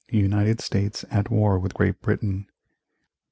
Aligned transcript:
United 0.09 0.59
States 0.59 1.05
at 1.11 1.29
war 1.29 1.59
with 1.59 1.75
Great 1.75 2.01
Britain 2.01 2.29
1814. 2.47 2.47